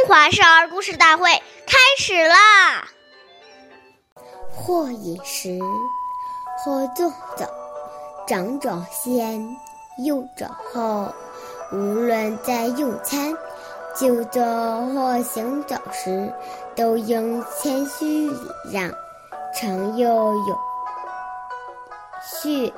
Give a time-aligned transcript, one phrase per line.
[0.00, 1.30] 中华少儿故事大会
[1.66, 2.88] 开始啦！
[4.50, 5.58] 或饮食，
[6.56, 7.44] 或坐走，
[8.26, 9.46] 长者先，
[10.02, 11.12] 幼者后。
[11.70, 13.36] 无论在用餐、
[13.94, 16.32] 就坐或行走时，
[16.74, 18.38] 都应谦虚礼
[18.72, 18.90] 让，
[19.54, 20.58] 常又有
[22.40, 22.72] 序，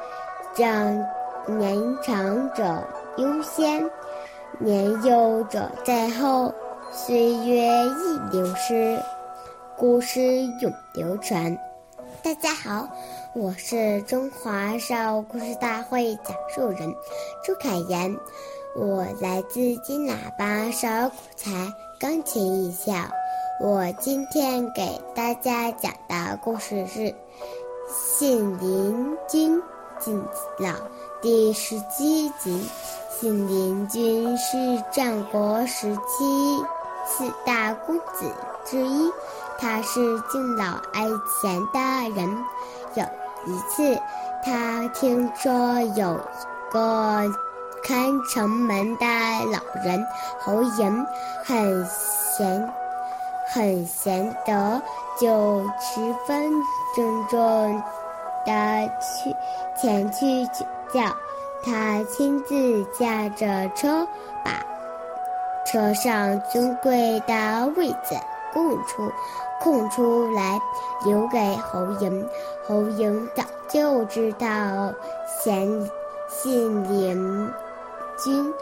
[0.56, 0.92] 让
[1.46, 2.82] 年长者
[3.16, 3.88] 优先，
[4.58, 6.52] 年幼者在后。
[6.94, 9.02] 岁月易流失，
[9.78, 10.20] 故事
[10.60, 11.58] 永流传。
[12.22, 12.86] 大家好，
[13.34, 16.94] 我是中华少儿故事大会讲述人
[17.42, 18.14] 朱凯言，
[18.76, 21.50] 我来自金喇叭少儿口才
[21.98, 22.92] 钢琴艺校。
[23.58, 27.00] 我今天给大家讲的故事是
[27.88, 29.58] 《信陵君
[29.98, 30.22] 敬
[30.58, 30.68] 老》
[31.22, 32.68] 第十七集。
[33.18, 34.56] 信陵君是
[34.92, 36.62] 战国时期。
[37.14, 38.32] 四大公子
[38.64, 39.12] 之一，
[39.58, 40.64] 他是敬老
[40.94, 41.02] 爱
[41.42, 42.44] 贤的人。
[42.94, 43.04] 有
[43.44, 44.00] 一次，
[44.42, 45.52] 他听说
[45.94, 46.18] 有
[46.70, 47.30] 个
[47.84, 50.06] 看城门的老人
[50.40, 51.06] 侯嬴
[51.44, 52.72] 很贤，
[53.52, 54.80] 很贤德，
[55.20, 56.50] 就十分
[56.96, 57.82] 郑重
[58.46, 59.36] 的去
[59.78, 61.14] 前去请教。
[61.62, 64.08] 他亲自驾着车
[64.42, 64.50] 把。
[65.64, 68.16] 车上尊贵的位子
[68.52, 69.10] 空出，
[69.60, 70.60] 空出来
[71.04, 72.26] 留给侯嬴。
[72.66, 74.92] 侯嬴早就知道
[75.42, 75.90] 贤
[76.28, 77.52] 信陵
[78.18, 78.54] 君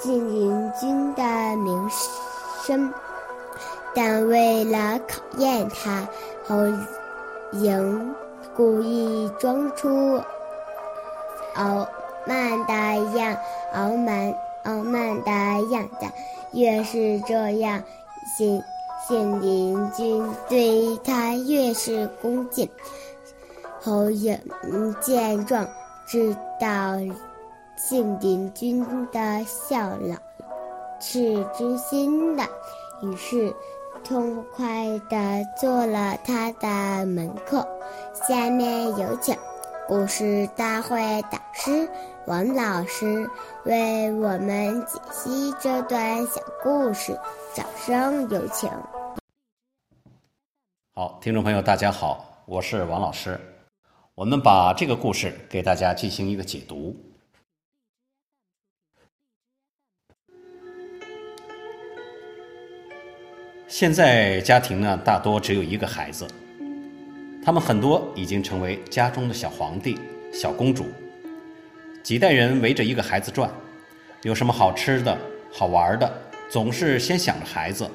[0.00, 1.22] 信陵君的
[1.56, 1.88] 名
[2.64, 2.92] 声，
[3.94, 6.08] 但为了考验他，
[6.44, 6.56] 侯
[7.52, 8.12] 嬴
[8.56, 10.20] 故意装出
[11.54, 11.86] 傲
[12.26, 12.72] 慢的
[13.16, 13.36] 样，
[13.74, 14.34] 傲慢。
[14.64, 15.30] 傲慢的
[15.70, 16.06] 样子，
[16.52, 17.82] 越是这样，
[18.36, 18.62] 信
[19.06, 22.68] 信陵君对他越是恭敬。
[23.80, 24.38] 侯嬴
[25.00, 25.66] 见状，
[26.06, 26.98] 知道
[27.76, 30.14] 信陵君的效劳
[31.00, 32.44] 是真心的，
[33.02, 33.52] 于是
[34.04, 37.66] 痛快地做了他的门客。
[38.28, 39.36] 下面有请。
[39.94, 40.96] 故事大会
[41.30, 41.86] 导师
[42.26, 43.28] 王老师
[43.66, 47.14] 为我们解析这段小故事，
[47.54, 48.70] 掌声有请。
[50.94, 53.38] 好，听众朋友，大家好，我是王老师。
[54.14, 56.96] 我们把这个故事给大家进行一个解读。
[63.68, 66.26] 现在家庭呢，大多只有一个孩子。
[67.44, 69.98] 他们很多已经成为家中的小皇帝、
[70.32, 70.86] 小公主，
[72.00, 73.50] 几代人围着一个孩子转，
[74.22, 75.18] 有什么好吃的、
[75.50, 77.90] 好玩的，总是先想着孩子。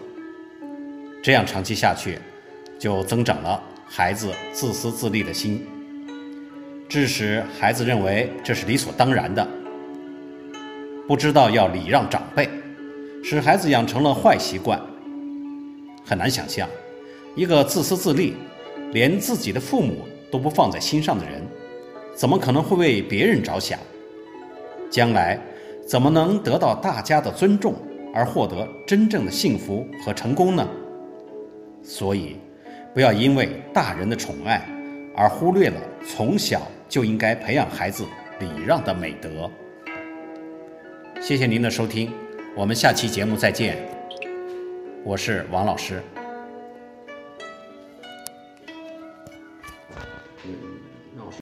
[1.24, 2.19] 这样长期下去，
[2.78, 5.66] 就增长了孩子自私自利的心，
[6.90, 9.47] 致使孩子认为这是理所当然的，
[11.07, 12.50] 不知道要礼让长辈，
[13.24, 14.78] 使孩子养成了坏习惯。
[16.06, 16.68] 很难想象，
[17.34, 18.36] 一个自私自利。
[18.92, 21.42] 连自己的父母都不放在心上的人，
[22.16, 23.80] 怎么可能会为别人着想？
[24.90, 25.40] 将来
[25.86, 27.75] 怎么能得到大家的尊重
[28.14, 30.68] 而获得真正的幸福和成功呢？
[31.84, 32.38] 所以，
[32.94, 34.66] 不要因为大人的宠爱
[35.16, 35.75] 而忽略了
[36.06, 38.06] 从小就应该培养孩子
[38.40, 39.50] 礼让的美德。
[41.22, 42.12] 谢谢您的收听，
[42.56, 43.78] 我们下期节目再见。
[45.04, 46.02] 我是王老师。